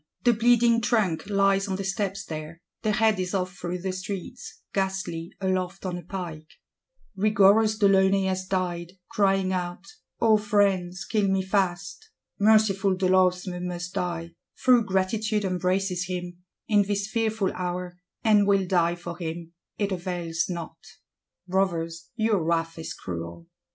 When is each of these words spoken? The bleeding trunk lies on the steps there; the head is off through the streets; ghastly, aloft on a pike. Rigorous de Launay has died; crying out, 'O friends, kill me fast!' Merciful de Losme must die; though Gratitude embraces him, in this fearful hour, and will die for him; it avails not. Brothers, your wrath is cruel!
The 0.23 0.33
bleeding 0.33 0.81
trunk 0.81 1.29
lies 1.29 1.67
on 1.67 1.75
the 1.75 1.83
steps 1.83 2.25
there; 2.25 2.59
the 2.81 2.93
head 2.93 3.19
is 3.19 3.35
off 3.35 3.55
through 3.55 3.83
the 3.83 3.91
streets; 3.91 4.61
ghastly, 4.73 5.31
aloft 5.39 5.85
on 5.85 5.95
a 5.95 6.01
pike. 6.01 6.47
Rigorous 7.15 7.77
de 7.77 7.87
Launay 7.87 8.23
has 8.23 8.47
died; 8.47 8.93
crying 9.11 9.53
out, 9.53 9.85
'O 10.19 10.37
friends, 10.37 11.05
kill 11.05 11.27
me 11.27 11.43
fast!' 11.43 12.09
Merciful 12.39 12.95
de 12.95 13.09
Losme 13.09 13.61
must 13.63 13.93
die; 13.93 14.31
though 14.65 14.81
Gratitude 14.81 15.45
embraces 15.45 16.07
him, 16.07 16.39
in 16.67 16.81
this 16.81 17.05
fearful 17.07 17.53
hour, 17.53 17.99
and 18.23 18.47
will 18.47 18.65
die 18.65 18.95
for 18.95 19.19
him; 19.19 19.53
it 19.77 19.91
avails 19.91 20.45
not. 20.49 20.79
Brothers, 21.47 22.09
your 22.15 22.43
wrath 22.43 22.79
is 22.79 22.95
cruel! 22.95 23.45